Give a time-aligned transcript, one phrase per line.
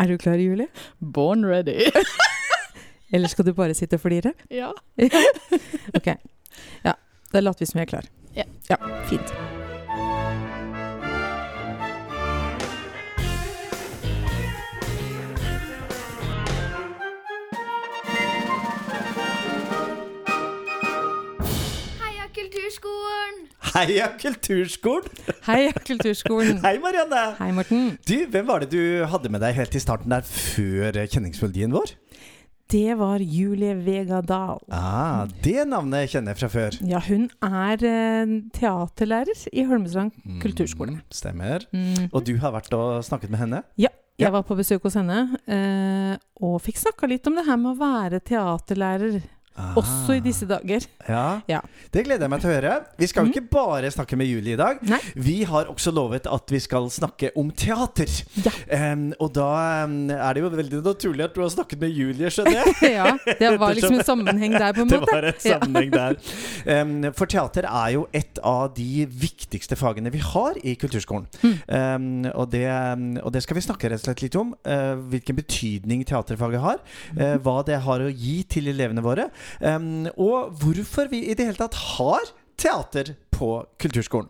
[0.00, 0.66] Er du klar, Julie?
[0.98, 1.90] Born ready.
[3.12, 4.32] Eller skal du bare sitte og flire?
[4.60, 4.72] ja.
[5.94, 6.14] Ok.
[6.84, 6.96] Ja,
[7.32, 8.12] da later vi som vi er klar.
[8.34, 8.48] Ja.
[8.70, 9.59] ja fint.
[23.74, 25.06] Heia Kulturskolen!
[25.46, 26.58] Hei, Kulturskolen.
[26.64, 27.20] Hei, Marianne!
[27.38, 27.92] Hei, Morten.
[28.08, 31.92] Du, Hvem var det du hadde med deg helt i starten der før kjenningsmelodien vår?
[32.70, 34.60] Det var Julie Vega Dahl.
[34.74, 36.76] Ah, Det navnet kjenner jeg fra før.
[36.86, 40.94] Ja, hun er eh, teaterlærer i Holmestrand kulturskole.
[40.98, 41.66] Mm, stemmer.
[41.74, 42.08] Mm.
[42.12, 43.62] Og du har vært og snakket med henne?
[43.78, 44.30] Ja, jeg Ja.
[44.34, 45.18] var på besøk hos henne
[45.50, 49.18] eh, og fikk snakka litt om det her med å være teaterlærer,
[49.78, 50.84] også i disse dager.
[51.08, 51.40] Ja.
[51.48, 51.60] Ja.
[51.92, 52.74] Det gleder jeg meg til å høre.
[52.98, 53.34] Vi skal jo Mm.
[53.34, 54.78] ikke bare snakke med Julie i dag.
[54.88, 54.98] Nei.
[55.16, 58.10] Vi har også lovet at vi skal snakke om teater.
[58.44, 58.52] Ja.
[58.92, 59.48] Um, og da
[59.86, 62.74] er det jo veldig naturlig at du har snakket med Julie, skjønner jeg.
[62.98, 65.12] ja, det var liksom en sammenheng der, på en Det måte.
[65.14, 66.16] var en sammenheng der.
[66.82, 71.26] Um, for teater er jo et av de viktigste fagene vi har i kulturskolen.
[71.42, 71.56] Mm.
[71.68, 72.66] Um, og, det,
[73.22, 74.54] og det skal vi snakke rett og slett litt om.
[74.66, 76.78] Uh, hvilken betydning teaterfaget har.
[77.14, 77.40] Mm.
[77.44, 79.28] hva det har å gi til elevene våre.
[79.60, 83.48] Em, og hvorfor vi i det hele tatt har teater på
[83.80, 84.28] kulturskolen.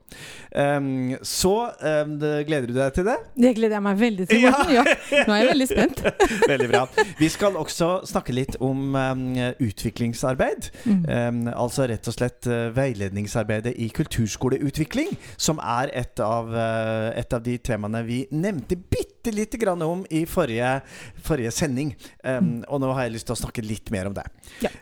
[0.54, 3.16] Um, så um, det- gleder du deg til det?
[3.42, 4.72] Det gleder jeg meg veldig til, Morten.
[4.78, 4.84] Ja.
[5.26, 6.02] Nå er jeg veldig spent.
[6.50, 6.82] Veldig bra.
[7.18, 9.24] Vi skal også snakke litt om um,
[9.62, 10.70] utviklingsarbeid.
[10.86, 11.48] Mm.
[11.54, 17.42] Altså rett og slett uh, veiledningsarbeidet i kulturskoleutvikling, som er et av, uh, et av
[17.46, 20.78] de temaene vi nevnte bitte lite grann om i forrige,
[21.26, 21.92] forrige sending.
[22.24, 24.26] Um, og nå har jeg lyst til å snakke litt mer om det.
[24.64, 24.72] Ja.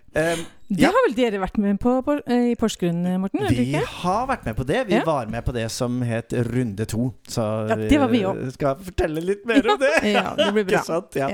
[0.68, 0.90] Det Ja.
[0.92, 3.44] har vel dere vært med på, på eh, i Porsgrunn, Morten?
[3.48, 3.80] vi ikke?
[4.18, 4.82] Har vært med på det.
[4.88, 5.02] Vi Ja.
[5.06, 7.12] var med på det som het Runde to.
[7.28, 8.52] Så Ja, det var vi òg.
[8.52, 9.92] skal fortelle litt mer om det.
[10.12, 10.78] Ja, det blir bra.
[10.82, 11.14] Ikke sant?
[11.16, 11.28] Ja.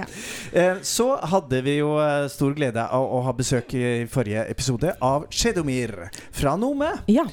[0.53, 4.95] Eh, Så hadde vi jo eh, stor glede av å ha besøk i forrige episode
[5.03, 5.95] av Sjedomir
[6.33, 6.93] fra Nome.
[7.09, 7.25] Ja.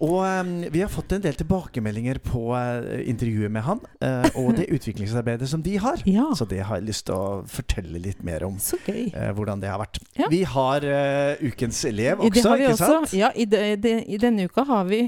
[0.00, 4.54] Og um, vi har fått en del tilbakemeldinger på uh, intervjuet med han, uh, og
[4.56, 6.00] det utviklingsarbeidet som de har.
[6.08, 6.30] ja.
[6.34, 8.56] Så det har jeg lyst til å fortelle litt mer om.
[8.88, 9.98] Eh, hvordan det har vært.
[10.16, 10.28] Ja.
[10.32, 10.80] Vi har
[11.42, 12.86] ukens elev også, ikke også.
[12.86, 13.12] sant?
[13.12, 14.99] Ja, i, de, de, I denne uka har vi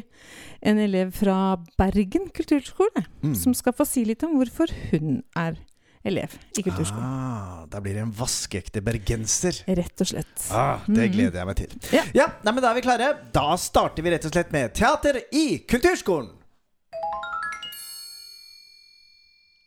[0.63, 3.35] en elev fra Bergen kulturskole Mm.
[3.39, 5.57] som skal få si litt om hvorfor hun er
[6.05, 7.05] elev i kulturskolen.
[7.07, 9.61] Ah, da blir det en vaskeekte bergenser.
[9.69, 10.47] Rett og slett.
[10.51, 11.13] Ah, det Mhm.
[11.15, 11.77] gleder jeg meg til.
[11.95, 12.03] Ja.
[12.15, 13.11] Ja, nei, men Da er vi klare.
[13.33, 16.31] Da starter vi rett og slett med teater i kulturskolen.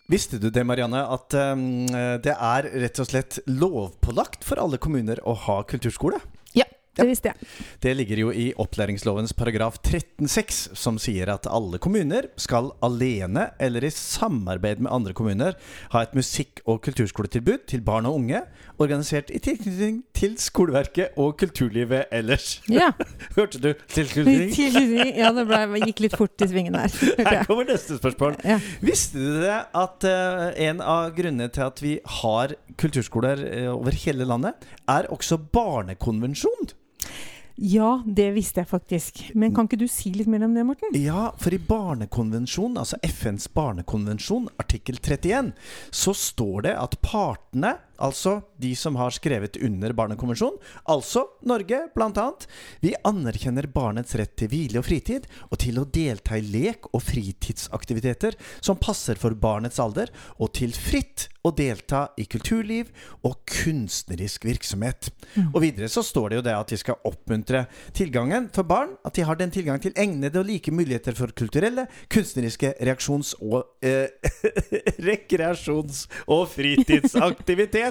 [0.07, 1.87] Visste du det, Marianne, at um,
[2.21, 6.19] det er rett og slett lovpålagt for alle kommuner å ha kulturskole?
[6.95, 7.47] Det visste jeg.
[7.83, 13.83] Det ligger jo i opplæringslovens paragraf 13-6, som sier at alle kommuner skal alene eller
[13.83, 15.57] i samarbeid med andre kommuner
[15.91, 18.41] ha et musikk- og kulturskoletilbud til barn og unge,
[18.81, 22.61] organisert i tilknytning til skoleverket og kulturlivet ellers.
[22.71, 22.91] Ja.
[23.37, 24.53] Hørte du tilknytning?
[25.15, 26.95] ja, det ble, gikk litt fort i svingen der.
[27.27, 28.39] Her kommer neste spørsmål.
[28.47, 28.59] Ja.
[28.85, 33.95] Visste du det at uh, en av grunnene til at vi har kulturskoler uh, over
[34.05, 36.75] hele landet, er også barnekonvensjon?
[37.55, 39.21] Ja, det visste jeg faktisk.
[39.39, 40.95] Men kan ikke du si litt mer om det, Morten?
[40.99, 45.53] Ja, for i barnekonvensjonen, altså FNs barnekonvensjon, artikkel 31,
[45.87, 50.57] så står det at partene, altså de som har skrevet under barnekonvensjon,
[50.91, 52.47] altså Norge blant annet,
[52.83, 57.03] vi anerkjenner barnets rett til hvile og fritid, og til å delta i lek og
[57.05, 62.89] fritidsaktiviteter som passer for barnets alder, og til fritt å delta i kulturliv
[63.25, 65.11] og kunstnerisk virksomhet.
[65.51, 69.17] Og videre så står det jo det at de skal oppmuntre tilgangen for barn, at
[69.17, 74.09] de har den tilgang til egnede og like muligheter for kulturelle, kunstneriske reaksjons- og eh,
[75.09, 76.47] rekreasjons- og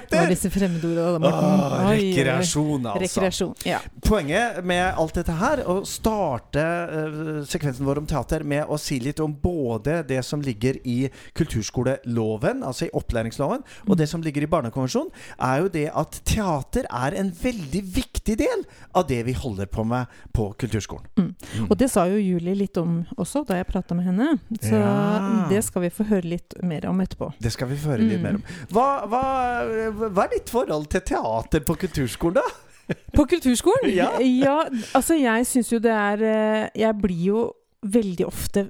[0.00, 1.60] Det Hva er disse fremmedordene, Morten.
[1.60, 3.02] Åh, rekreasjon, altså.
[3.04, 3.54] Rekreasjon.
[3.68, 3.78] Ja.
[4.04, 8.98] Poenget med alt dette her, å starte eh, sekvensen vår om teater med å si
[9.00, 14.44] litt om både det som ligger i kulturskoleloven, altså i opplæringsloven, og det som ligger
[14.46, 15.10] i Barnekonvensjonen,
[15.40, 18.64] er jo det at teater er en veldig viktig del
[18.96, 21.06] av det vi holder på med på kulturskolen.
[21.18, 21.32] Mm.
[21.68, 24.30] Og det sa jo Julie litt om også da jeg prata med henne.
[24.60, 25.46] Så Ja.
[25.48, 27.32] det skal vi få høre litt mer om etterpå.
[27.40, 28.22] Det skal vi få høre litt Mm.
[28.22, 28.42] mer om.
[28.70, 32.94] Hva, hva, hva er ditt forhold til teater på kulturskolen, da?
[33.16, 33.88] På kulturskolen?
[33.94, 34.10] Ja.
[34.20, 34.58] ja
[34.94, 37.44] altså jeg syns jo det er eh, Jeg blir jo
[37.80, 38.66] veldig ofte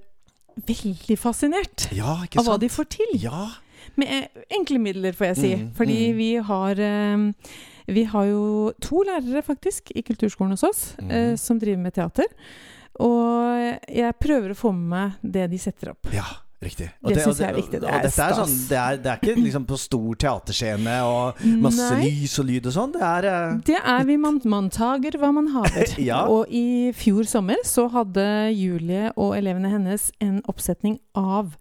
[0.54, 3.16] veldig fascinert Ja, ikke av hva de får til.
[3.18, 3.48] Ja.
[3.98, 5.50] Med eh, enkle midler, får jeg si.
[5.58, 6.20] Mm, Fordi mm.
[6.20, 7.26] vi har eh,
[7.90, 11.36] Vi har jo to lærere, faktisk, i kulturskolen hos oss Mm.
[11.36, 12.30] som driver med teater.
[13.02, 16.06] Og jeg prøver å få med meg det de setter opp.
[16.14, 16.43] ja.
[16.62, 16.88] Riktig.
[17.02, 17.80] Det synes jeg er viktig.
[17.82, 18.36] Det og er er, stas.
[18.38, 22.08] sånn, det, er, det er ikke liksom på stor teaterscene og masse Nei.
[22.08, 22.94] lys og lyd og sånn.
[22.94, 25.94] Det er eh, Det er vi man, man tager hva man haver.
[26.04, 26.24] Ja.
[26.28, 31.54] Og i fjor sommer så hadde Julie og elevene hennes en oppsetning av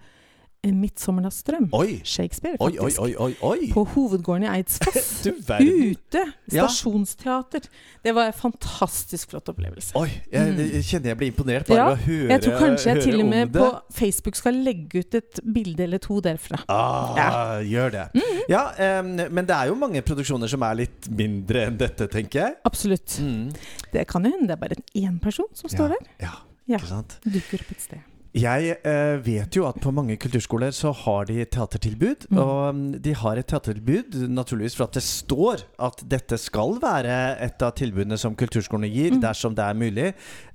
[0.71, 1.65] midtsommernattsdrøm.
[2.07, 3.00] Shakespeare, Oi, oi, faktisk.
[3.01, 3.33] oi, oi!
[3.42, 3.69] oi.
[3.74, 5.25] På hovedgården i Eidsfoss.
[5.27, 6.24] Ute!
[6.51, 6.68] Ja.
[6.69, 7.68] Stasjonsteater.
[8.04, 9.92] Det var en fantastisk flott opplevelse.
[10.00, 12.94] Oi, jeg, jeg kjenner jeg blir imponert bare Ja, ved å høre Jeg tror kanskje
[12.94, 13.68] jeg til og med på
[13.98, 16.62] Facebook skal legge ut et bilde eller to derfra.
[16.71, 18.06] Ah, Gjør det.
[18.16, 18.39] Mm.
[18.51, 18.63] Ja,
[19.01, 22.57] um, men det er jo mange produksjoner som er litt mindre enn dette, tenker jeg.
[22.68, 23.18] Absolutt.
[23.24, 23.51] Mm.
[23.94, 26.00] Det kan jo hende det er bare én person som står ja.
[26.00, 26.09] der.
[26.30, 26.33] Ja,
[26.66, 26.77] Ja.
[26.80, 27.18] ikke sant?
[27.27, 28.04] Dukker opp et sted.
[28.33, 32.25] Jeg eh, vet jo at på mange kulturskoler så har de teatertilbud.
[32.31, 32.39] Mm.
[32.41, 37.18] Og mm, de har et teatertilbud naturligvis for at det står at dette skal være
[37.45, 39.21] et av tilbudene som kulturskolene gir, Mm.
[39.21, 40.07] dersom det er mulig.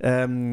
[0.03, 0.51] Um,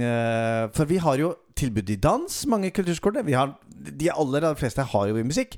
[0.77, 3.25] for vi har jo tilbud i dans, mange kulturskoler.
[3.27, 5.57] Vi har, de aller, aller fleste har jo i musikk.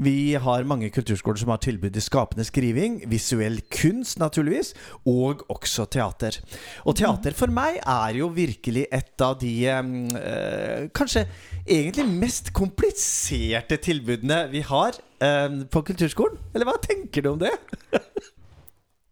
[0.00, 4.74] Vi har mange kulturskoler som har tilbud i skapende skriving, visuell kunst naturligvis,
[5.08, 6.40] og også teater.
[6.88, 11.26] Og teater for meg er jo virkelig et av de eh, kanskje
[11.68, 16.40] egentlig mest kompliserte tilbudene vi har em, på kulturskolen.
[16.54, 17.54] Eller hva tenker du om det?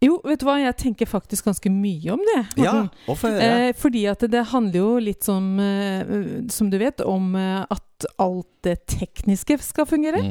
[0.03, 2.41] Jo, vet du hva, jeg tenker faktisk ganske mye om det.
[2.61, 2.89] Ja, Morten.
[3.09, 3.69] og for høre.
[3.69, 6.11] Eh, fordi at det, handler jo litt som, eh,
[6.53, 10.21] som du vet, om eh, at alt det tekniske skal fungere.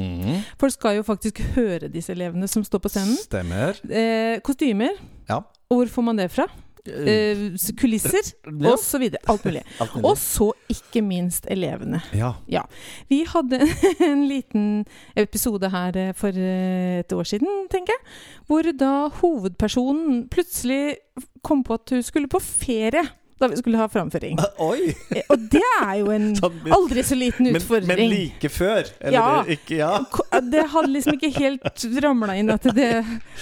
[0.55, 3.19] For Folk skal jo faktisk høre disse elevene som står på scenen.
[3.19, 3.75] Stemmer.
[3.91, 4.95] Eh, kostymer.
[5.27, 5.41] Ja.
[5.67, 6.47] Og hvor får man det fra?
[6.87, 9.21] Eh, kulisser, Ja, videre.
[9.31, 9.63] Alt mulig.
[10.03, 12.01] Og så ikke minst elevene.
[12.47, 12.63] ja.
[13.09, 13.59] Vi hadde
[14.09, 14.85] en liten
[15.15, 18.17] episode her eh, for et år siden, tenker jeg,
[18.47, 20.97] hvor da hovedpersonen plutselig
[21.43, 23.03] kom på at hun skulle på ferie
[23.39, 24.39] da vi skulle ha framføring.
[24.69, 24.93] Oi!
[25.13, 27.87] Eh, Og det er jo en Sånn, aldri så liten utfordring.
[27.87, 28.89] men like før?
[29.01, 29.43] Eller Ja.
[29.45, 29.91] det, ikke, ja.
[30.53, 32.91] Det hadde liksom ikke helt ramla inn at det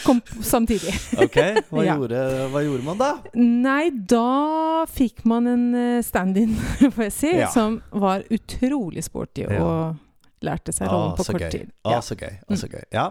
[0.03, 0.93] kom samtidig.
[1.21, 1.37] Ok,
[1.71, 1.95] hva, Ja.
[1.97, 3.11] gjorde, hva gjorde man da?
[3.35, 6.55] Nei, da fikk man en eh, stand-in,
[6.95, 7.51] får jeg si, Ja.
[7.53, 9.95] som var utrolig sporty og
[10.43, 11.49] lærte seg rollen Ah, på kort gøy.
[11.51, 11.69] tid.
[11.85, 11.99] Ah, Ja.
[12.01, 12.33] så gøy.
[12.49, 12.83] Ah, så gøy.
[12.93, 13.05] Ja.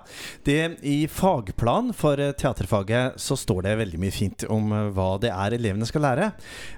[0.44, 5.18] Det, I fagplan for eh, teaterfaget så står det veldig mye fint om eh, hva
[5.22, 6.28] det er elevene skal lære.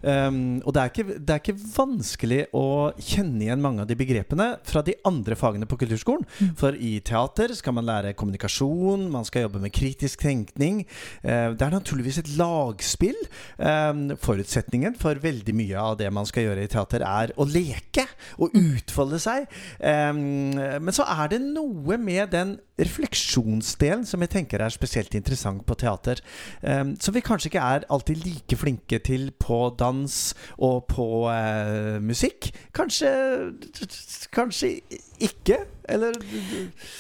[0.03, 2.65] Um, og det er, ikke, det er ikke vanskelig å
[2.99, 6.25] kjenne igjen mange av de begrepene fra de andre fagene på kulturskolen.
[6.41, 6.53] Mm.
[6.61, 10.85] For i teater skal man lære kommunikasjon, man skal jobbe med kritisk tenkning.
[11.25, 13.19] Uh, det er naturligvis et lagspill.
[13.59, 18.07] Um, forutsetningen for veldig mye av det man skal gjøre i teater, er å leke
[18.39, 19.47] og utfolde seg.
[19.81, 20.36] Um,
[20.81, 25.77] men så er det noe med den refleksjonsdelen som jeg tenker er spesielt interessant på
[25.81, 26.21] teater.
[26.61, 30.17] Um, som vi kanskje ikke er alltid like flinke til på dans
[30.59, 32.51] og på uh, musikk.
[32.77, 33.13] Kanskje
[34.35, 34.81] Kanskje
[35.23, 35.63] ikke?
[35.89, 36.17] Eller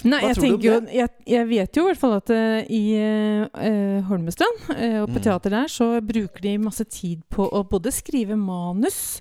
[0.06, 0.68] Nei, Hva jeg tror du om det?
[0.68, 5.16] jo jeg, jeg vet jo i hvert fall at uh, i uh, Holmestrand og på
[5.16, 5.22] Mm.
[5.24, 9.20] teater der, så bruker de masse tid på å både skrive manus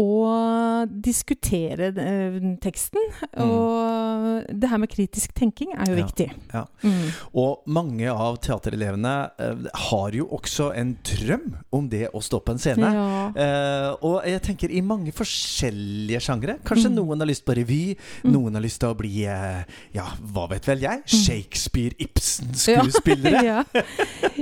[0.00, 3.02] og diskutere eh, teksten.
[3.44, 5.98] Og det her med kritisk tenking er jo Mm.
[5.98, 6.30] Ja, viktig.
[6.54, 6.64] ja.
[6.82, 7.08] Mm.
[7.34, 9.54] Og mange av teaterelevene eh,
[9.90, 12.92] har jo også en drøm om det å stå på en scene.
[12.94, 13.32] Ja.
[13.36, 16.56] Eh, og jeg tenker i mange forskjellige sjangre.
[16.64, 16.94] Kanskje Mm.
[16.96, 18.32] noen har lyst på revy, Mm.
[18.32, 19.64] noen har lyst til å bli eh,
[19.94, 21.02] Ja, hva vet vel jeg?
[21.06, 23.42] Shakespeare-Ibsen-skuespillere.
[23.50, 23.64] ja.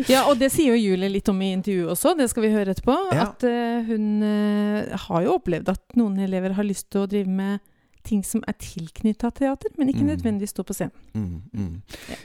[0.08, 2.70] ja, og det sier jo Julie litt om i intervjuet også, det skal vi høre
[2.74, 2.96] etterpå.
[3.12, 7.28] At eh, hun eh, har jo opplevd at noen elever har lyst til å drive
[7.28, 7.60] med
[8.06, 10.08] ting som er tilknytta teater, men ikke Mm.
[10.14, 10.92] nødvendigvis stå på scenen.
[11.12, 11.82] Mm, mm.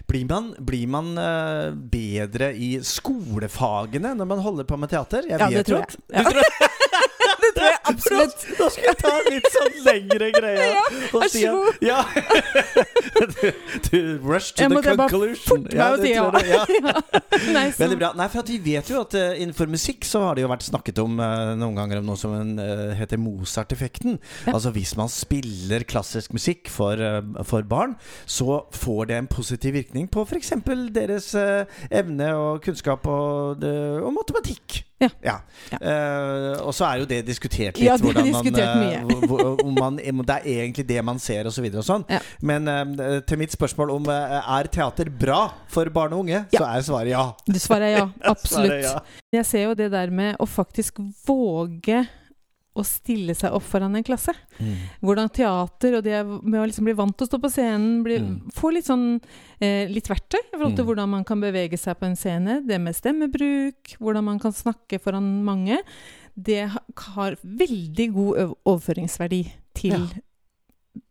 [0.08, 5.28] Blir man, blir man uh, bedre i skolefagene når man holder på med teater?
[5.28, 6.00] Jeg Ja, det tror jeg.
[6.14, 6.24] Ja.
[7.96, 8.40] Jeg absolutt.
[8.60, 10.66] Da skal jeg ta en litt sånn lengre greie.
[10.75, 11.74] Ja, vær så god.
[11.86, 12.00] Ja.
[14.25, 15.36] rush to Jeg the conclusion.
[15.46, 16.24] forte meg å det si ja.
[16.40, 16.48] jeg,
[16.86, 16.94] ja.
[17.56, 18.10] Nei, Veldig bra.
[18.18, 20.68] Nei, for at vi vet jo at uh, innenfor musikk så har det jo vært
[20.68, 24.14] snakket om uh, noen ganger om noe som en, uh, heter Mozart-effekten.
[24.46, 24.52] Ja.
[24.56, 29.72] Altså hvis man spiller klassisk musikk for, eh, for barn, så får det en positiv
[29.78, 30.52] virkning på f.eks.
[30.96, 34.84] deres evne og kunnskap og, og matematikk.
[35.02, 35.10] Ja.
[35.25, 35.34] Ja.
[35.75, 37.84] Eh, og så er jo det diskutert litt.
[37.84, 39.18] Ja, det er diskutert man, eh, mye.
[39.28, 39.98] hvor- hvor- om man,
[40.30, 41.66] det er egentlig det man ser, osv.
[41.66, 42.06] Og, så og sånn.
[42.10, 42.20] Ja.
[42.42, 46.60] Men uh, til mitt spørsmål om eh, er teater bra for barn og unge, Ja.
[46.60, 47.25] så er svaret ja.
[47.46, 48.06] Du svarer ja.
[48.34, 49.04] Absolutt.
[49.36, 52.06] Jeg ser jo det der med å faktisk våge
[52.75, 54.34] å stille seg opp foran en klasse.
[54.60, 54.74] Mm.
[55.01, 58.17] Hvordan teater og det med å liksom bli vant til å stå på scenen, bli,
[58.20, 58.51] Mm.
[58.53, 59.22] få litt sånn
[59.62, 60.89] eh, litt verktøy i forhold til Mm.
[60.89, 62.62] hvordan man kan bevege seg på en scene.
[62.67, 65.79] Det med stemmebruk, hvordan man kan snakke foran mange.
[66.38, 70.08] Det har veldig god overføringsverdi til Ja.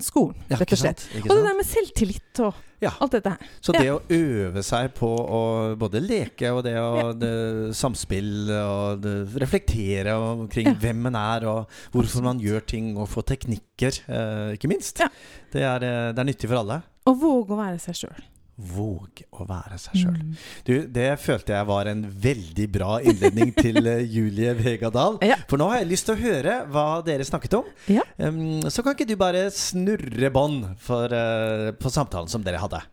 [0.00, 1.04] Skolen, Ja, rett og slett.
[1.22, 2.90] Og det der med selvtillit og Ja.
[3.00, 3.38] alt dette her.
[3.62, 7.12] Så det å øve seg på å både leke og det å Ja.
[7.12, 10.74] det, samspill og det, reflektere omkring Ja.
[10.74, 15.08] hvem man er og hvorfor man gjør ting, og få teknikker, eh, ikke minst, Ja.
[15.52, 16.82] det, er, eh, det er nyttig for alle.
[17.06, 18.22] Og våge å være seg sjøl.
[18.54, 20.14] Våg å være seg sjøl.
[20.14, 20.34] Mm.
[20.62, 25.18] Du, det følte jeg var en veldig bra innledning til eh, Julie Vegadal.
[25.26, 25.40] Ja.
[25.50, 27.72] For nå har jeg lyst til å høre hva dere snakket om.
[27.90, 28.06] Ja.
[28.22, 32.84] Um, så kan ikke du bare snurre bånd eh, på samtalen som dere hadde?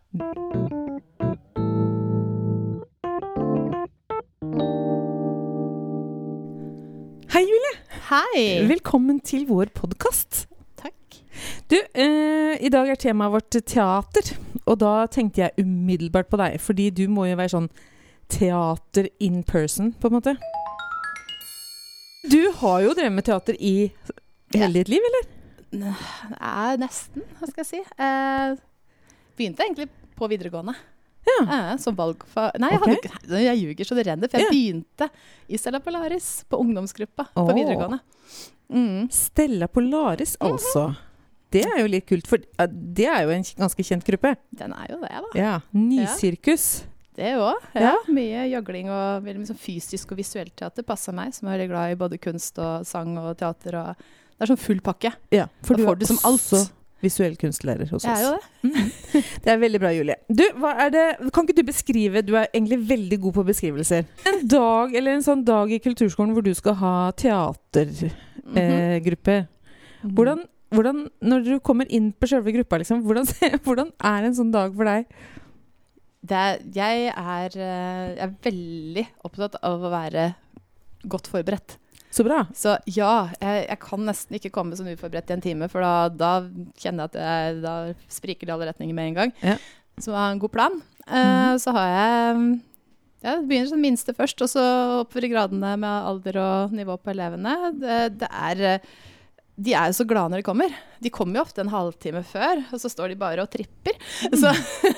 [7.31, 7.75] Hei, Julie.
[8.09, 8.45] Hei!
[8.73, 10.47] Velkommen til vår podkast.
[10.81, 11.21] Takk.
[11.69, 14.33] Du, uh, i dag er temaet vårt teater.
[14.69, 17.69] Og da tenkte jeg umiddelbart på deg, fordi du må jo være sånn
[18.31, 20.35] teater in person, på en måte.
[22.31, 23.91] Du har jo drevet med teater i
[24.53, 25.29] hele ditt liv, eller?
[26.37, 27.81] Er nesten, hva skal jeg si.
[27.97, 28.55] Eh,
[29.39, 29.89] begynte egentlig
[30.19, 30.75] på videregående.
[31.25, 31.37] Ja.
[31.45, 34.53] Eh, som valgfag Nei, jeg, hadde, nei, jeg ljuger så det renner, for jeg Ja.
[34.55, 35.09] begynte
[35.53, 37.53] i Stella Polaris på ungdomsgruppa på Åh.
[37.55, 37.99] videregående.
[38.73, 39.09] Mm.
[39.11, 40.95] Stella Polaris, altså.
[41.51, 42.39] Det er jo litt kult, for
[42.71, 44.35] det er jo en ganske kjent gruppe.
[44.55, 45.31] Den er jo det, da.
[45.35, 45.53] Ja.
[45.75, 46.85] Nysirkus.
[47.17, 47.59] Det òg.
[47.75, 47.91] Ja.
[47.91, 47.95] Ja.
[48.07, 51.71] Mye gjøgling og veldig mye sånn fysisk og visuelt teater passer meg, som er veldig
[51.73, 53.75] glad i både kunst og sang og teater.
[53.81, 55.11] Og det er sånn full pakke.
[55.35, 56.39] Ja, for Da du får er du som alt.
[56.39, 56.61] også
[57.01, 58.47] visuell kunstlærer hos Jeg er jo oss.
[58.61, 59.23] det.
[59.43, 60.15] Det er veldig bra, Julie.
[60.29, 64.05] Du, hva er det Kan ikke du beskrive Du er egentlig veldig god på beskrivelser.
[64.29, 68.11] En dag, eller en sånn dag i kulturskolen hvor du skal ha teatergruppe.
[68.55, 70.13] Eh, mm -hmm.
[70.15, 73.27] hvordan, hvordan, når du kommer inn på sjølve gruppa, liksom, hvordan,
[73.65, 75.09] hvordan er en sånn dag for deg?
[76.21, 80.31] Det er, jeg, er, eh, jeg er veldig opptatt av å være
[81.09, 81.77] godt forberedt.
[82.11, 82.43] Så bra.
[82.55, 86.09] Så ja, jeg, jeg kan nesten ikke komme sånn uforberedt i en time, for da,
[86.11, 86.31] da
[86.81, 87.75] kjenner jeg at jeg, da
[88.11, 89.37] spriker det i alle retninger med en gang.
[89.41, 89.55] Ja.
[90.01, 90.81] Så har en god plan.
[91.07, 91.57] Mhm.
[91.59, 92.43] Så har jeg
[93.21, 94.61] jeg begynner som minste først, og så
[95.03, 97.53] oppover i gradene med alder og nivå på elevene.
[97.77, 98.87] Det, det er eh,
[99.57, 100.75] De er jo så glade når de kommer.
[101.01, 103.97] De kommer jo ofte en halvtime før, og så står de bare og tripper.
[104.37, 104.51] Så,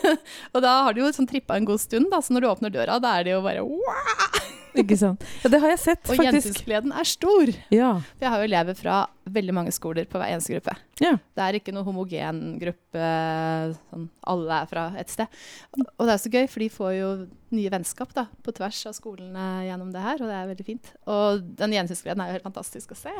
[0.54, 2.74] og da har de jo sånn trippa en god stund, da, så når du åpner
[2.76, 4.42] døra, da er de jo bare wow!
[4.74, 5.22] Ikke sant?
[5.44, 6.26] Ja, det har jeg sett, Og faktisk.
[6.26, 7.50] gjensynsgleden er stor.
[7.70, 7.92] Ja.
[8.16, 8.96] For jeg har jo elever fra
[9.38, 10.74] veldig mange skoler på hver eneste gruppe.
[10.98, 11.12] ja.
[11.38, 13.04] Det er ikke noe homogen gruppe,
[13.78, 15.30] sånn alle er fra et sted.
[15.78, 17.12] Og det er så gøy, for de får jo
[17.54, 20.92] nye vennskap da, på tvers av skolene gjennom det her, og det er veldig fint.
[21.06, 23.14] Og den gjensynsgleden er jo helt fantastisk å se.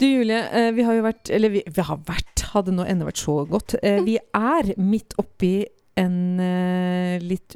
[0.00, 3.04] Du Julie, eh, vi har jo vært Eller vi, vi har vært, hadde nå ennå
[3.10, 3.76] vært så godt.
[3.84, 5.66] Eh, Vi er midt oppi
[6.00, 7.52] en eh, litt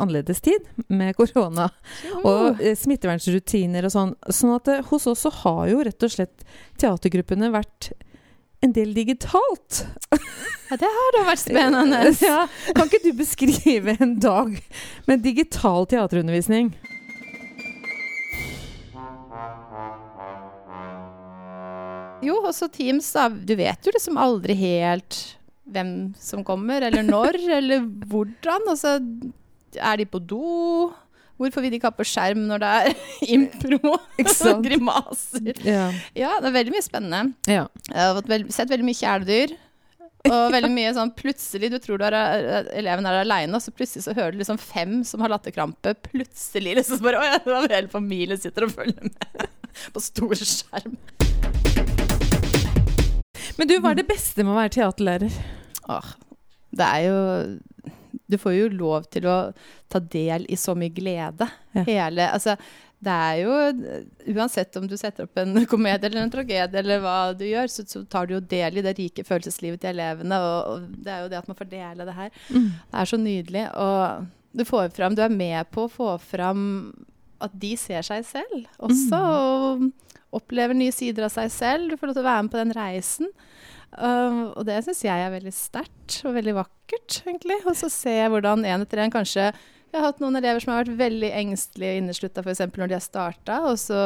[0.00, 1.68] annerledes tid med korona
[2.26, 4.14] og smittevernrutiner og sånn.
[4.34, 6.42] Sånn at hos oss så har jo rett og slett
[6.82, 7.92] teatergruppene vært
[8.66, 9.84] en del digitalt.
[10.10, 12.00] Ja, det har da vært spennende.
[12.26, 14.56] Ja, kan ikke du beskrive en dag
[15.06, 16.72] med digital teaterundervisning?
[22.24, 23.28] Jo, også Teams, da.
[23.30, 25.18] Du vet jo liksom aldri helt
[25.68, 28.66] hvem som kommer, eller når, eller hvordan.
[28.72, 28.96] Og så
[29.78, 30.88] er de på do.
[31.38, 32.88] Hvorfor vil de ikke ha på skjerm når det er
[33.36, 35.52] impro og grimaser?
[35.62, 35.86] Ja.
[36.18, 37.36] Ja, det er veldig mye spennende.
[37.46, 37.68] ja.
[37.92, 39.54] Jeg har veld sett veldig mye kjæledyr.
[40.26, 44.02] Og veldig mye sånn plutselig Du tror du er, eleven er aleine, og så plutselig
[44.08, 45.94] så hører du liksom fem som har latterkrampe.
[46.10, 49.46] Plutselig liksom bare Å ja, hele familien sitter og følger med
[49.94, 50.98] på stor skjerm.
[53.58, 55.38] Men du, hva er det beste med å være teaterlærer?
[55.90, 56.10] Åh,
[56.78, 57.20] det er jo
[58.28, 59.38] Du får jo lov til å
[59.90, 61.48] ta del i så mye glede.
[61.74, 61.84] Ja.
[61.88, 62.58] Hele Altså,
[62.98, 63.56] det er jo
[64.34, 67.86] Uansett om du setter opp en komedie eller en tragedie eller hva du gjør, så,
[67.88, 71.22] så tar du jo del i det rike følelseslivet til elevene, og, og det er
[71.22, 72.42] jo det at man får dele det her.
[72.50, 72.66] Mm.
[72.74, 73.64] Det er så nydelig.
[73.78, 76.66] Og du får fram Du er med på å få fram
[77.38, 79.84] at de ser seg selv også, og
[80.34, 81.88] opplever nye sider av seg selv.
[81.90, 83.30] Du får lov til å være med på den reisen.
[83.96, 87.60] Uh, og det syns jeg er veldig sterkt og veldig vakkert, egentlig.
[87.64, 89.48] Og så ser jeg hvordan en etter en kanskje
[89.88, 92.60] Jeg har hatt noen elever som har vært veldig engstelige og inneslutta f.eks.
[92.76, 94.02] når de har starta, og så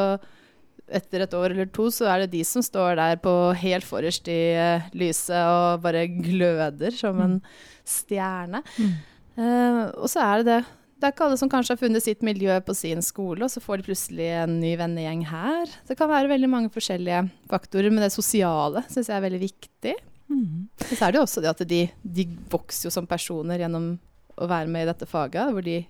[0.93, 4.27] etter et år eller to så er det de som står der på helt forrest
[4.31, 7.35] i uh, lyset og bare gløder som en
[7.83, 8.63] stjerne.
[8.77, 8.95] Mm.
[9.35, 10.61] Uh, og så er det det
[11.03, 13.59] Det er ikke alle som kanskje har funnet sitt miljø på sin skole, og så
[13.59, 15.71] får de plutselig en ny vennegjeng her.
[15.83, 19.95] Det kan være veldig mange forskjellige faktorer, men det sosiale syns jeg er veldig viktig.
[20.31, 20.69] Mm.
[20.79, 23.97] Og så er det jo også det at de, de vokser jo som personer gjennom
[24.39, 25.81] å være med i dette faget, hvor de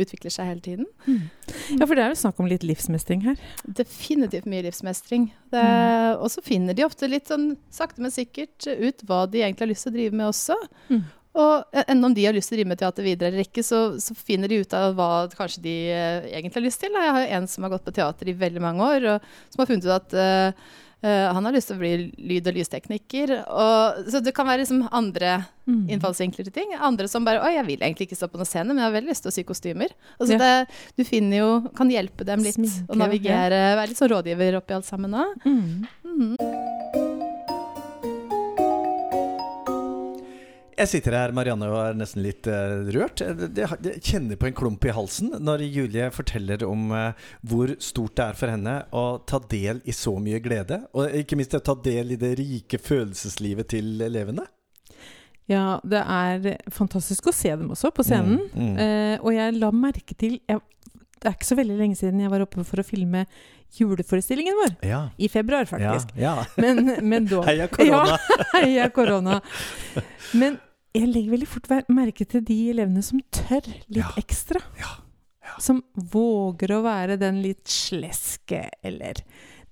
[0.00, 0.90] utvikler seg hele tiden.
[1.08, 3.40] Ja, for det er jo snakk om litt livsmestring her.
[3.64, 5.30] Definitivt mye livsmestring.
[5.48, 6.20] Det, Mm.
[6.20, 9.72] Og så finner de ofte litt sånn sakte, men sikkert ut hva de egentlig har
[9.72, 10.56] lyst til å drive med også.
[11.38, 14.00] Og enda om de har lyst til å drive med teater videre eller ikke, så,
[14.02, 16.90] så finner de ut av hva kanskje de eh, egentlig har lyst til.
[16.98, 19.62] Jeg har jo en som har gått på teater i veldig mange år, og som
[19.62, 20.50] har funnet ut at uh,
[21.06, 23.34] uh, han har lyst til å bli lyd- og lystekniker.
[23.46, 25.38] Og, så det kan være liksom andre
[25.70, 25.84] Mm.
[25.94, 26.72] innfallsvinkler til ting.
[26.82, 28.94] Andre som bare Oi, jeg vil egentlig ikke stå på noen scene, men jeg har
[28.96, 29.92] veldig lyst til å sy kostymer.
[30.18, 30.40] Altså Ja.
[30.42, 33.60] det, du finner jo Kan hjelpe dem litt Sminke, å navigere.
[33.78, 35.46] Være litt sånn rådgiver oppi alt sammen òg.
[35.46, 37.09] Mm.
[40.80, 43.20] Jeg sitter her, Marianne, og er nesten litt uh, rørt.
[43.20, 48.28] Jeg, kjenner på en klump i halsen når Julie forteller om uh, hvor stort det
[48.30, 50.80] er for henne å ta del i så mye glede.
[50.96, 54.46] Og ikke minst å ta del i det rike følelseslivet til elevene.
[55.50, 58.40] Ja, det er fantastisk å se dem også på scenen.
[58.54, 58.74] Mm, mm.
[58.80, 60.62] Uh, og jeg la merke til jeg,
[61.20, 63.26] Det er ikke så veldig lenge siden jeg var oppe for å filme
[63.76, 64.74] juleforestillingen vår.
[64.88, 65.02] Ja.
[65.20, 66.16] I februar, Ja, faktisk.
[66.16, 66.38] ja.
[66.56, 68.16] Men, men da Heia korona!
[68.16, 69.40] Ja, heia korona.
[70.40, 70.56] Men
[70.94, 74.10] jeg legger veldig fort merke til de elevene som tør litt Ja.
[74.18, 74.60] ekstra.
[74.80, 74.96] Ja,
[75.44, 75.56] ja.
[75.62, 79.14] Som våger å være den litt sleske, eller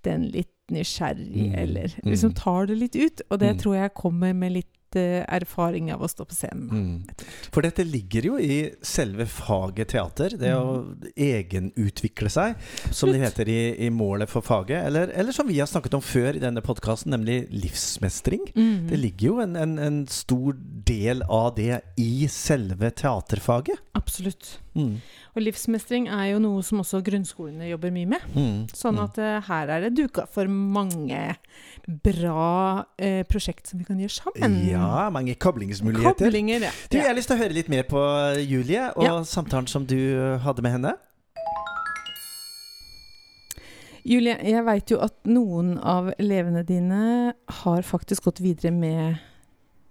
[0.04, 2.10] den litt nysgjerrig, Mm, eller mm.
[2.12, 3.22] liksom tar det litt ut.
[3.30, 3.58] Og det Mm.
[3.62, 6.68] tror jeg kommer med litt erfaring av å stå på scenen.
[6.70, 7.26] Mm.
[7.52, 10.36] For dette ligger jo i selve faget teater.
[10.38, 12.56] Det å egenutvikle seg,
[12.90, 14.86] som det heter i, i målet for faget.
[14.88, 18.48] Eller, eller som vi har snakket om før i denne podkasten, nemlig livsmestring.
[18.54, 18.88] Mm.
[18.90, 20.56] Det ligger jo en, en, en stor
[20.88, 23.84] del av det i selve teaterfaget.
[23.98, 24.56] Absolutt.
[24.74, 25.00] Mm.
[25.34, 28.20] Og livsmestring er jo noe som også grunnskolene jobber mye med.
[28.34, 28.66] Mm.
[28.74, 29.04] Sånn Mm.
[29.04, 31.36] at uh, her er det duka for mange
[31.86, 34.58] bra uh, prosjekt som vi kan gjøre sammen.
[34.68, 36.28] Ja, mange koblingsmuligheter.
[36.28, 36.72] Koblinger, ja.
[36.90, 38.02] Du, jeg har lyst til å høre litt mer på
[38.44, 39.22] Julie og Ja.
[39.24, 39.96] samtalen som du
[40.44, 40.94] hadde med henne.
[44.08, 49.18] Julie, jeg veit jo at noen av elevene dine har faktisk gått videre med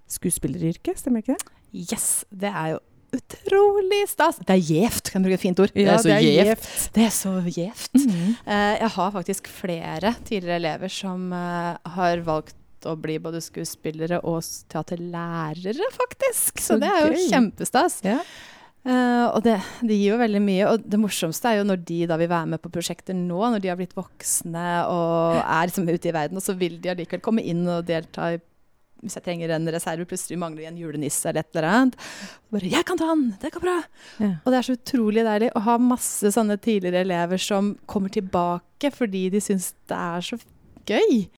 [0.09, 1.51] skuespilleryrket, stemmer ikke det?
[1.91, 2.79] Yes, det er jo
[3.15, 4.39] utrolig stas.
[4.43, 5.73] Det er gjevt, kan jeg bruke et fint ord.
[5.73, 6.69] Ja, det er så gjevt.
[6.95, 7.97] Det er så gjevt.
[8.47, 12.55] Eh, jeg har faktisk flere tidligere elever som uh, har valgt
[12.87, 16.61] å bli både skuespillere og teaterlærere, faktisk.
[16.61, 17.25] Så, Så det er jo gøy.
[17.31, 17.99] kjempestas.
[18.05, 18.19] Ja.
[18.87, 20.67] Uh, og det, det gir jo veldig mye.
[20.71, 23.63] Og det morsomste er jo når de da vil være med på prosjekter nå, når
[23.63, 27.23] de har blitt voksne og er liksom ute i verden, og så vil de allikevel
[27.25, 28.39] komme inn og delta i
[29.01, 31.97] hvis jeg trenger en reserve, plutselig mangler jeg en julenisse eller et eller annet.
[32.51, 33.37] Bare 'Jeg kan ta han!
[33.41, 33.83] Det går bra!'
[34.19, 34.31] Ja.
[34.43, 38.91] Og det er så utrolig deilig å ha masse sånne tidligere elever som kommer tilbake
[38.91, 40.37] fordi de syns det er så
[40.87, 41.29] gøy.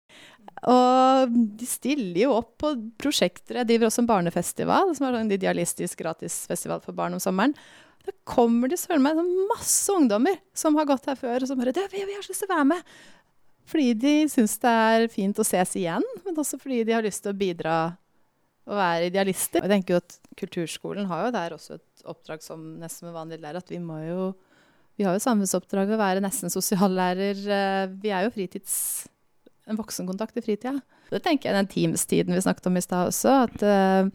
[0.66, 3.60] Og de stiller jo opp på prosjekter.
[3.60, 7.54] Jeg driver også en barnefestival, som er en idealistisk gratisfestival for barn om sommeren.
[8.08, 9.18] Da kommer det søren meg
[9.50, 12.32] masse ungdommer som har gått her før, og som bare «Det, vi, 'Vi har så
[12.32, 12.82] lyst til å være med!'
[13.68, 17.20] Fordi de syns det er fint å ses igjen, men også fordi de har lyst
[17.24, 17.74] til å bidra
[18.68, 19.64] og være idealister.
[19.64, 23.40] Jeg tenker jo at Kulturskolen har jo der også et oppdrag som nesten med vanlig
[23.42, 24.32] lærer, at vi må jo
[24.98, 27.38] Vi har jo samfunnsoppdraget å være nesten sosiallærer.
[27.46, 29.06] eh, Vi er jo fritids...
[29.68, 30.78] En voksenkontakt i fritida.
[31.10, 34.08] Det tenker jeg den Teams-tiden vi snakket om i stad også, at eh,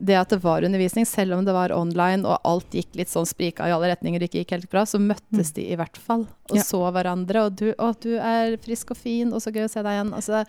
[0.00, 3.26] det at det var undervisning, selv om det var online og alt gikk litt sånn
[3.26, 5.54] sprika i alle retninger og ikke gikk helt bra, så møttes Mm.
[5.54, 6.62] de i hvert fall og Ja.
[6.62, 7.46] så hverandre.
[7.46, 10.14] Og du, å, du er frisk og fin, og så gøy å se deg igjen.
[10.14, 10.44] Altså,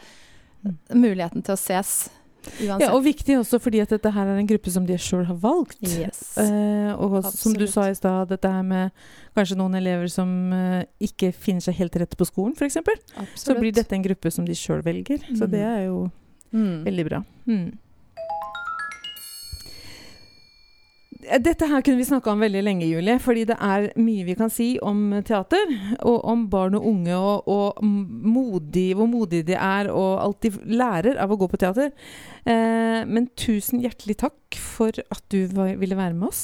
[0.64, 0.78] Mm.
[0.94, 2.10] muligheten til å ses
[2.60, 2.82] uansett.
[2.82, 5.36] Ja, og viktig også fordi at dette her er en gruppe som de sjøl har
[5.36, 5.82] valgt.
[5.82, 6.38] Yes.
[6.38, 8.92] Eh, og som du sa i stad, dette her med
[9.36, 12.78] kanskje noen elever som eh, ikke finner seg helt rett rette på skolen, f.eks.
[13.36, 15.20] Så blir dette en gruppe som de sjøl velger.
[15.36, 15.52] Så Mm.
[15.52, 16.12] det er jo
[16.54, 16.84] mm.
[16.86, 17.24] veldig bra.
[17.48, 17.78] Mm.
[21.30, 23.20] Dette her kunne vi snakka om veldig lenge, Julie.
[23.22, 25.76] Fordi det er mye vi kan si om teater.
[26.02, 30.54] Og om barn og unge, og, og modig, hvor modige de er, og alt de
[30.80, 31.94] lærer av å gå på teater.
[32.50, 36.44] Eh, men tusen hjertelig takk for at du var, ville være med oss.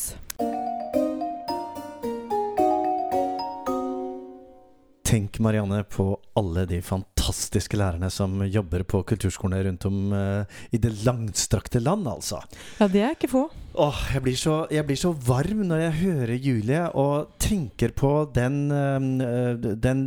[5.16, 10.80] Tenk, Marianne, på alle de fantastiske lærerne som jobber på kulturskolene rundt om eh, i
[10.82, 12.42] det langstrakte land, altså.
[12.82, 13.46] Ja, det er ikke få.
[13.80, 18.12] Åh, jeg blir, så, jeg blir så varm når jeg hører Julie og tenker på
[18.36, 19.56] den, eh,
[19.88, 20.04] den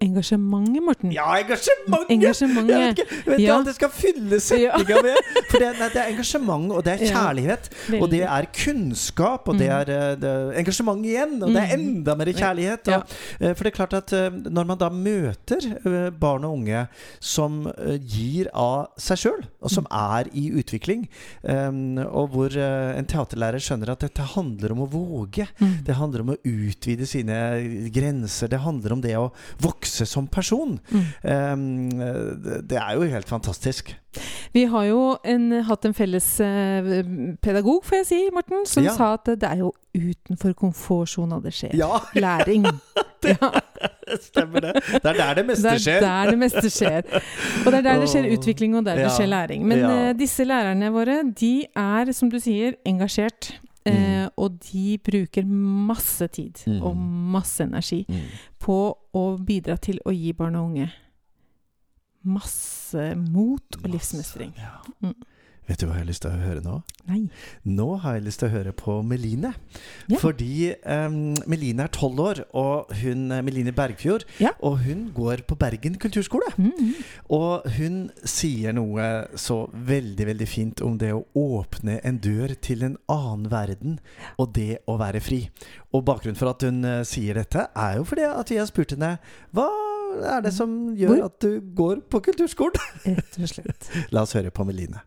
[0.00, 1.10] Engasjementet, Morten.
[1.12, 2.10] Ja, engasjementet!
[2.14, 2.70] Engasjementet.
[2.72, 3.56] Jeg vet ikke, vet Ja.
[3.58, 5.18] alt jeg skal fylle setninga med.
[5.50, 7.10] For det, nei, det er engasjement, og det er Ja.
[7.18, 7.68] kjærlighet.
[8.00, 9.76] Og det er kunnskap, og det Mm.
[9.76, 11.34] er, eh, det er engasjement igjen.
[11.42, 11.84] Og det er Mm.
[12.00, 12.88] enda mer kjærlighet.
[12.88, 13.04] Og,
[13.42, 16.88] eh, For det er klart at eh, når man da møter barn og unge
[17.20, 21.08] som gir av seg sjøl, og som er i utvikling,
[21.44, 25.46] og hvor en teaterlærer skjønner at dette handler om å våge.
[25.60, 25.84] Mm.
[25.84, 28.48] Det handler om å utvide sine grenser.
[28.48, 30.78] Det handler om det å vokse som person.
[30.90, 31.04] Mm.
[31.22, 31.90] Um,
[32.44, 33.96] det, det er jo helt fantastisk.
[34.54, 36.88] Vi har jo en, hatt en felles eh,
[37.42, 38.94] pedagog, får jeg si, Morten, som Ja.
[38.96, 41.76] sa at det er jo utenfor komfortsona det skjer.
[41.78, 42.66] Ja, Læring.
[43.22, 43.50] ja,
[44.20, 44.72] stemmer det.
[44.90, 46.00] Det er der det meste skjer.
[46.02, 47.02] det er der det meste skjer.
[47.64, 49.66] Og det er der det skjer utvikling, og der det skjer læring.
[49.70, 53.52] Men eh, disse lærerne våre, de er, som du sier, engasjert.
[53.86, 56.82] Eh, og de bruker masse tid Mm.
[56.82, 58.20] og masse energi Mm.
[58.58, 60.90] på å bidra til å gi barn og unge
[62.24, 64.52] masse mot og livsmestring.
[64.58, 65.12] Ja.
[65.70, 65.74] Mm.
[65.76, 66.76] Vet du hva jeg har lyst til å høre nå?
[67.06, 67.20] Nei.
[67.70, 69.52] Nå har jeg lyst til å høre på Meline.
[70.10, 70.18] Ja.
[70.18, 71.18] Fordi um,
[71.50, 74.50] Meline er tolv år, og hun, eh, Meline Bergfjord, Ja.
[74.60, 76.50] og hun går på Bergen kulturskole.
[76.58, 76.94] Mm.
[77.30, 79.06] Og hun sier noe
[79.38, 84.00] så veldig, veldig fint om det å åpne en dør til en annen verden,
[84.38, 85.44] og det å være fri.
[85.94, 88.96] Og bakgrunnen for at hun uh, sier dette, er jo fordi at vi har spurt
[88.96, 89.18] henne
[89.54, 89.68] hva
[90.34, 91.24] er det som gjør Hvor?
[91.28, 92.82] at du går på kulturskolen?
[93.06, 93.90] Rett og slett.
[94.14, 95.04] La oss høre på Meline.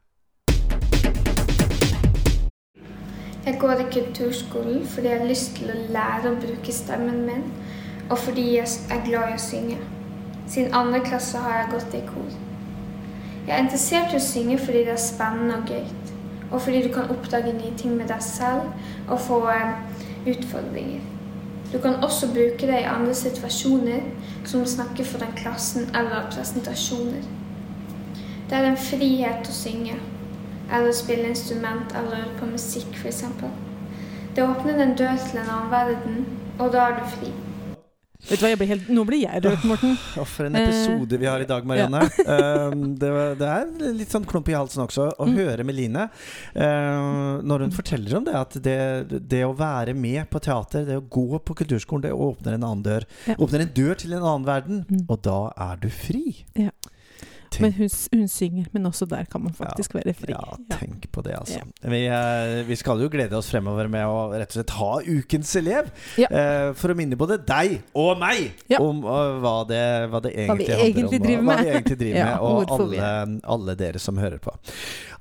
[3.46, 7.42] Jeg går i kulturskolen fordi jeg har lyst til å lære å bruke stemmen min,
[8.10, 9.80] og fordi jeg er glad i å synge.
[10.48, 12.38] Siden andre klasse har jeg gått i kor.
[13.48, 15.84] Jeg er interessert i å synge fordi det er spennende og gøy,
[16.52, 19.76] og fordi du kan oppdage nye ting med deg selv og få eh,
[20.24, 21.04] utfordringer.
[21.74, 24.08] Du kan også bruke det i andre situasjoner,
[24.46, 27.28] som å snakke for den klassen eller presentasjoner.
[28.48, 30.00] Det er en frihet å synge
[30.74, 33.24] eller spille instrument eller høre på musikk f.eks.
[34.34, 36.22] Det åpner en dør til en annen verden,
[36.60, 37.34] og da er du fri.
[38.24, 39.98] Vet du hva, jeg blir helt, Nå blir jeg rørt, Morten.
[40.16, 42.06] Oh, for en episode vi har i dag, Marianne.
[42.24, 43.10] um, det,
[43.42, 45.34] det er litt sånn klump i halsen også å Mm.
[45.42, 46.06] høre Meline
[46.56, 48.34] uh, når hun forteller om det.
[48.40, 48.78] At det,
[49.28, 52.86] det å være med på teater, det å gå på kulturskolen, det åpner en annen
[52.88, 53.06] dør.
[53.28, 53.36] Ja.
[53.44, 55.04] Åpner en dør til en annen verden, Mm.
[55.12, 56.24] og da er du fri.
[56.56, 56.72] Ja.
[57.54, 60.34] Tenk, Men hun, hun synger, men også der kan man faktisk være fri.
[60.34, 61.60] ja, tenk på det, altså.
[61.62, 61.90] Ja.
[61.94, 65.54] Vi, eh, vi skal jo glede oss fremover med å rett og slett ha Ukens
[65.62, 65.92] elev.
[66.18, 66.28] Ja.
[66.32, 68.80] eh, for å minne både deg og meg Ja.
[68.82, 71.48] om uh, hva, det, hva det Hva egentlig handler egentlig om.
[71.48, 74.54] og Hva vi egentlig driver Ja, med, og alle, alle dere som hører på.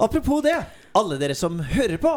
[0.03, 0.57] Apropos det,
[0.99, 2.17] alle dere som hører på.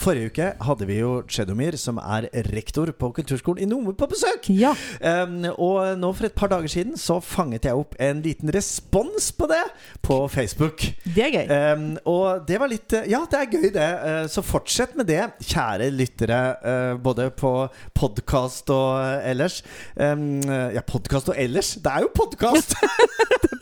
[0.00, 4.46] Forrige uke hadde vi jo Chedomir, som er rektor på kulturskolen i Nome, på besøk.
[4.56, 4.70] Ja.
[5.04, 9.28] Um, og nå for et par dager siden så fanget jeg opp en liten respons
[9.36, 9.60] på det
[10.06, 10.86] på Facebook.
[11.04, 11.52] Det er gøy.
[11.52, 13.90] Um, og det var litt Ja, det er gøy, det.
[14.00, 16.40] Uh, så fortsett med det, kjære lyttere.
[16.64, 17.52] uh, både på
[17.96, 19.60] podkast og uh, ellers.
[20.00, 21.74] Um, ja, podkast og ellers.
[21.76, 22.72] Det er jo podkast!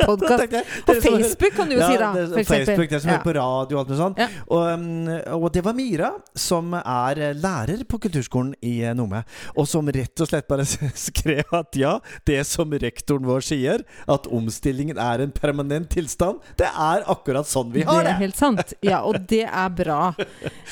[0.07, 0.55] Podcast.
[0.87, 2.13] På Facebook kan du jo si, da.
[2.15, 2.45] det.
[2.47, 3.19] Facebook, det som Ja.
[3.19, 4.19] er på radio og alt mulig sånt.
[4.23, 4.29] Ja.
[4.47, 9.25] Og, og det var Mira, som er eh, lærer på kulturskolen i eh, Nome,
[9.55, 10.67] og som rett og slett bare
[11.09, 11.97] skrev at ja,
[12.29, 17.73] det som rektoren vår sier, at omstillingen er en permanent tilstand, det er akkurat sånn
[17.75, 18.15] vi har Det det.
[18.15, 18.75] er helt sant.
[18.85, 20.01] Ja, og det er bra.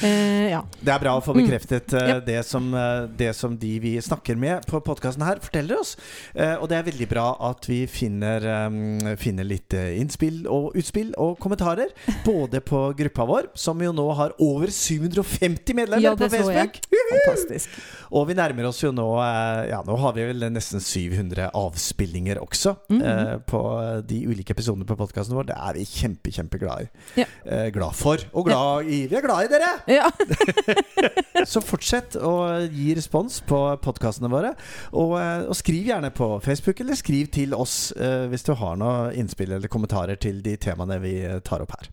[0.05, 0.63] Eh, ja.
[0.81, 2.09] Det er bra å få bekreftet mm.
[2.11, 2.25] yep.
[2.27, 5.95] det, som, eh, det som de vi snakker med på podkasten her, forteller oss.
[6.35, 10.77] Eh, og det er veldig bra at vi finner, um, finner litt eh, innspill og
[10.79, 11.93] utspill og kommentarer.
[12.27, 16.29] Både på gruppa vår, som jo nå har over 750 medlemmer Ja, på.
[16.29, 16.77] Facebook.
[17.13, 17.69] Fantastisk.
[18.13, 22.39] Og vi nærmer oss jo nå eh, Ja, nå har vi vel nesten 700 avspillinger
[22.43, 23.03] også Mhm.
[23.03, 23.61] eh, på
[24.07, 25.47] de ulike episodene på podkasten vår.
[25.51, 26.89] Det er vi kjempe, kjempeglad.
[27.17, 27.25] Ja.
[27.45, 28.19] Eh, glad for.
[28.35, 29.73] Og glad i Vi er glad i dere!
[29.87, 30.11] Ja.
[31.47, 32.33] Så fortsett å
[32.71, 34.55] gi respons på podkastene våre.
[34.93, 38.77] Og, eh, og skriv gjerne på Facebook, eller skriv til oss eh, hvis du har
[38.81, 41.17] noe innspill eller kommentarer til de temaene vi
[41.47, 41.91] tar opp her.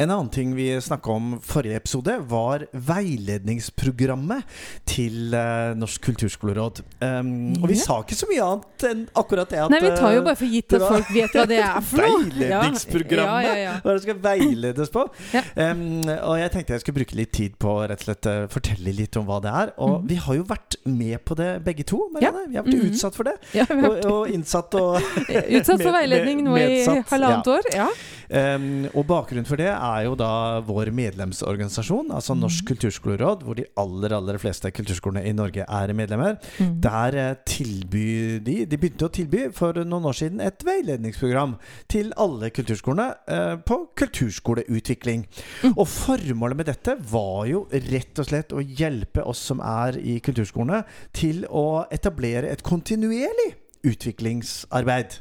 [0.00, 4.46] En annen ting vi snakka om forrige episode, var veiledningsprogrammet
[4.88, 6.80] til eh, Norsk kulturskoleråd.
[7.04, 10.14] Um, og vi sa ikke så mye annet enn akkurat det at Nei, vi tar
[10.14, 12.22] jo eh, bare for gitt at folk vet hva det er for noe.
[12.30, 13.44] Veiledningsprogrammet.
[13.44, 13.74] Ja, ja, ja.
[13.84, 15.04] hva det skal veiledes på.
[15.34, 15.84] Um,
[16.16, 18.96] og jeg tenkte jeg skulle bruke litt tid på å rett og slett eh, fortelle
[18.96, 19.74] litt om hva det er.
[19.84, 20.08] Og mm.
[20.14, 22.00] vi har jo vært med på det begge to.
[22.16, 22.46] Marianne.
[22.48, 22.94] Vi har vært Mhm.
[22.94, 23.36] utsatt for det.
[23.76, 24.96] Og, og innsatt og
[25.60, 27.70] utsatt for veiledning nå i halvannet år.
[27.76, 27.90] Ja.
[28.30, 33.66] Um, og bakgrunnen for det er jo da vår medlemsorganisasjon, altså Norsk kulturskoleråd, hvor de
[33.80, 36.36] aller aller fleste kulturskolene i Norge er medlemmer.
[36.60, 36.76] Mm.
[36.84, 41.56] Der eh, tilbyr de De begynte å tilby for noen år siden et veiledningsprogram
[41.90, 45.26] til alle kulturskolene uh, på kulturskoleutvikling.
[45.64, 45.74] Mm.
[45.74, 50.20] Og formålet med dette var jo rett og slett å hjelpe oss som er i
[50.22, 50.84] kulturskolene,
[51.16, 53.50] til å etablere et kontinuerlig
[53.86, 55.18] utviklingsarbeid.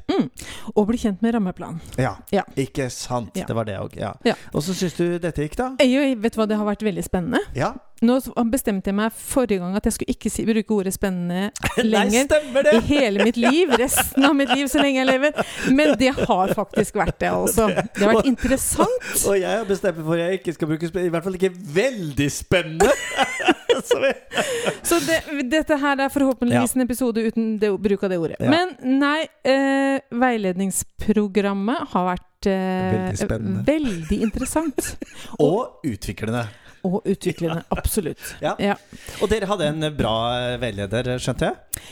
[0.76, 1.80] Og bli kjent med rammeplan.
[1.98, 2.44] Ja, Ja.
[2.58, 3.32] ikke sant?
[3.36, 3.46] Ja.
[3.48, 3.96] Det var det òg.
[3.98, 4.14] Ja.
[4.54, 5.70] Og så syns du dette gikk, da?
[5.80, 7.40] Jeg, vet du hva, det har vært veldig spennende.
[7.56, 7.74] Ja.
[8.02, 8.16] Nå
[8.48, 11.50] bestemte jeg meg forrige gang at jeg skulle ikke si, bruke ordet spennende
[11.84, 12.30] lenger.
[12.30, 15.32] stemmer I hele mitt liv, resten av mitt liv så lenge jeg lever.
[15.76, 17.68] Men det har faktisk vært det, altså.
[17.68, 19.10] Det har vært interessant.
[19.28, 21.08] Og jeg har bestemt meg for at jeg ikke skal bruke 'spennende'.
[21.08, 22.92] I hvert fall ikke veldig spennende.
[24.90, 25.20] Så det,
[25.52, 28.40] dette her er forhåpentligvis en episode uten det, bruk av det ordet.
[28.50, 33.64] Men nei, eh, veiledningsprogrammet har vært eh, Veldig spennende.
[33.68, 34.92] veldig interessant.
[35.40, 36.46] og utviklende.
[36.88, 37.64] Og utviklende.
[37.76, 38.22] Absolutt.
[38.46, 38.56] Ja.
[38.64, 38.76] Ja.
[39.22, 40.16] Og dere hadde en bra
[40.62, 41.84] veileder, skjønte jeg?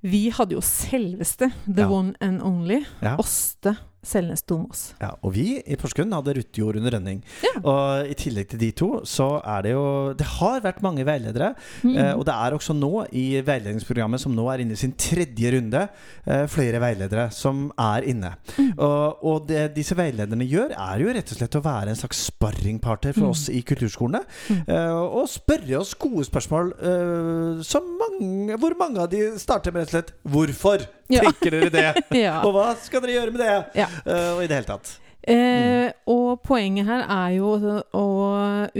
[0.00, 1.90] Vi hadde jo selveste The Ja.
[1.92, 2.78] One and Only.
[3.04, 3.18] Ja.
[3.20, 4.94] Åste Selnes Domås.
[5.00, 7.18] Ja, og vi i Porsgrunn hadde Ruth Jorunn Rønning.
[7.44, 7.50] Ja.
[7.68, 9.82] Og i tillegg til de to, så er det jo
[10.16, 11.50] Det har vært mange veiledere.
[11.84, 11.96] Mm.
[11.96, 15.52] Eh, og det er også nå, i veiledningsprogrammet som nå er inne i sin tredje
[15.52, 15.82] runde,
[16.26, 18.32] eh, flere veiledere som er inne.
[18.56, 18.72] Mm.
[18.78, 22.24] Og, og det disse veilederne gjør, er jo rett og slett å være en slags
[22.30, 23.30] sparringpartner for Mm.
[23.34, 24.24] oss i kulturskolene.
[24.48, 24.62] Mm.
[24.66, 29.84] eh, og spørre oss gode spørsmål eh, som mange, hvor mange av de starter med
[29.84, 30.86] rett og slett 'Hvorfor.
[31.10, 33.84] Tenker dere det?' Og hva skal dere gjøre med det?
[34.06, 34.94] Eh, og i det hele tatt.
[35.28, 38.04] Eh, og poenget her er jo å, å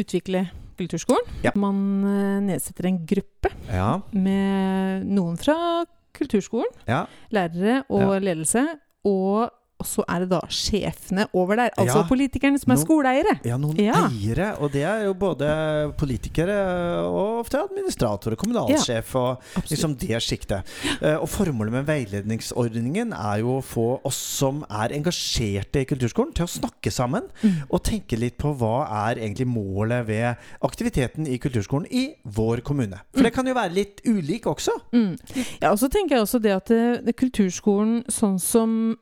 [0.01, 0.47] utvikle
[0.81, 1.27] kulturskolen.
[1.45, 1.53] Ja.
[1.61, 4.01] Man eh, nedsetter en gruppe Ja.
[4.13, 5.85] med noen fra
[6.17, 7.05] kulturskolen, ja.
[7.33, 8.65] lærere og ledelse,
[9.09, 12.07] og og så er det da sjefene over der, altså Ja.
[12.09, 13.35] politikerne som er No- skoleeiere.
[13.45, 14.07] Ja, noen Ja.
[14.09, 16.59] eiere, og det er jo både politikere
[17.07, 18.37] og ofte administratorer.
[18.37, 20.63] kommunalsjef og liksom det sjiktet.
[21.03, 26.33] Eh, Og formålet med veiledningsordningen er jo å få oss som er engasjerte i kulturskolen,
[26.35, 27.63] til å snakke sammen Mm.
[27.71, 33.01] og tenke litt på hva er egentlig målet ved aktiviteten i kulturskolen i vår kommune.
[33.15, 34.73] For det kan jo være litt ulik også.
[34.93, 35.17] Mm.
[35.63, 38.97] Ja, og så tenker jeg også det at det, det kulturskolen sånn som mm,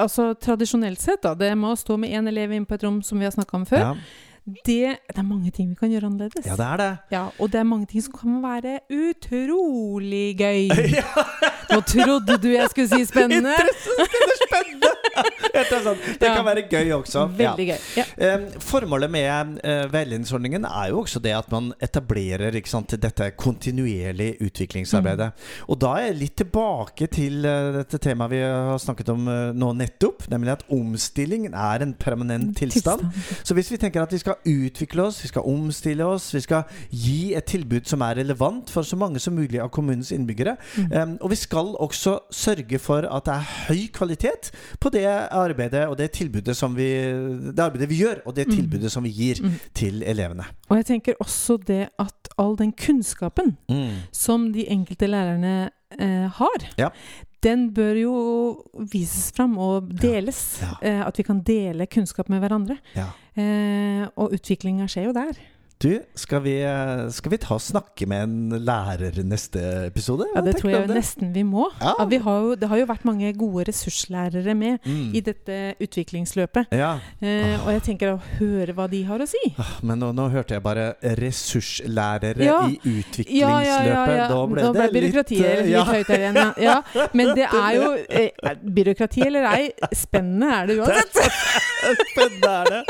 [0.00, 1.34] Altså tradisjonelt sett, da.
[1.36, 3.56] Det med å stå med én elev inne på et rom, som vi har snakka
[3.60, 3.78] om før.
[3.78, 3.94] Ja,
[4.64, 6.46] Det, det er mange ting vi kan gjøre annerledes.
[6.48, 6.90] ja det er det.
[7.12, 10.70] Ja, og det er mange ting som kan være utrolig gøy.
[11.70, 13.54] Nå trodde du jeg skulle si spennende.
[14.44, 14.90] Spennende!
[15.50, 15.98] Interessant.
[16.20, 16.34] Det Ja.
[16.36, 17.22] kan være gøy også.
[17.38, 17.52] Ja.
[17.56, 17.74] Gøy.
[17.96, 18.04] Ja.
[18.62, 25.30] Formålet med eh, veiledningsordningen er jo også det at man etablerer sant, dette kontinuerlige utviklingsarbeidet.
[25.34, 25.64] Mm.
[25.72, 29.50] Og da er jeg litt tilbake til eh, dette temaet vi har snakket om eh,
[29.56, 33.08] nå nettopp, nemlig at omstilling er en permanent tilstand.
[33.42, 36.64] Så hvis vi tenker at vi skal utvikle oss, vi skal omstille oss, vi skal
[36.94, 41.16] gi et tilbud som er relevant for så mange som mulig av kommunens innbyggere, Mm.
[41.20, 45.96] og vi skal også sørge for at det er høy kvalitet på det arbeidet og
[45.98, 46.88] det tilbudet som vi
[47.52, 48.54] Det arbeidet vi gjør, og det Mm.
[48.56, 49.54] tilbudet som vi gir Mm.
[49.74, 50.44] til elevene.
[50.68, 53.56] Og jeg tenker også det at all den kunnskapen
[54.12, 56.88] som de enkelte lærerne eh, har, Ja.
[57.42, 60.60] den bør jo vises fram og deles.
[60.62, 60.74] Ja.
[60.88, 62.78] Eh, at vi kan dele kunnskap med hverandre.
[62.94, 63.06] Ja.
[63.36, 65.32] Eh, og utviklinga skjer jo der.
[65.80, 70.26] Du, skal vi, eh, skal vi ta og snakke med en lærer neste episode?
[70.34, 70.96] Ja, Det tror jeg det?
[70.98, 71.70] nesten vi må.
[71.80, 71.94] Ja.
[71.98, 75.14] Ja, vi har jo, det har jo vært mange gode ressurslærere med Mm.
[75.16, 76.66] i dette utviklingsløpet.
[76.76, 79.38] Ja, Eh, og jeg tenker å høre hva de har å si.
[79.58, 83.30] ah, men nå, nå hørte jeg bare ressurslærere i utviklingsløpet.
[83.40, 84.28] Ja, ja, ja, ja.
[84.28, 85.84] Da ble Nå det litt byråkratiet eh, litt ja.
[85.84, 86.54] høyt her igjen.
[86.60, 86.82] Ja.
[87.14, 91.16] Men det er jo eh, Byråkrati eller ei, spennende er det uansett.
[92.12, 92.84] Spennende er det.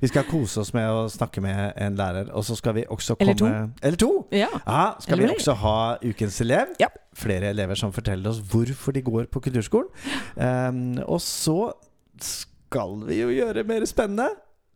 [0.00, 3.14] Vi skal kose oss med å snakke med en lærer, og så skal vi også
[3.14, 3.72] komme Eller to.
[3.82, 4.12] Eller to.
[4.32, 4.48] Ja.
[4.66, 6.74] Ja, skal Eller vi også ha ukens elev.
[6.80, 6.86] Ja.
[7.14, 9.88] Flere elever som forteller oss hvorfor de går på kulturskolen.
[10.36, 11.72] Um, og så
[12.20, 14.28] skal vi jo gjøre mer spennende.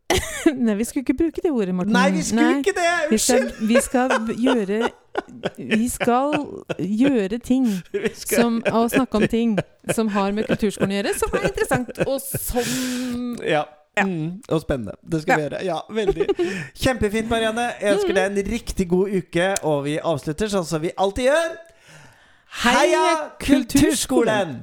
[0.57, 1.93] Nei, vi skulle ikke bruke det ordet, Morten.
[1.93, 2.57] Nei, vi skulle Nei.
[2.63, 3.11] ikke det!
[3.11, 4.89] Vi skal, vi skal gjøre
[5.57, 6.33] Vi skal
[6.79, 7.67] gjøre ting
[8.13, 9.57] skal- som, og snakke om ting
[9.93, 13.63] som har med kulturskolen å gjøre, som er interessant, og som Ja.
[13.99, 14.07] Ja.
[14.07, 14.95] Mm, og spennende.
[15.03, 15.61] Det skal vi gjøre.
[15.67, 16.27] Ja, veldig.
[16.79, 17.69] Kjempefint, Marianne.
[17.81, 21.55] Jeg ønsker deg en riktig god uke, og vi avslutter sånn som vi alltid gjør.
[22.63, 23.05] Heia
[23.43, 24.59] Kulturskolen!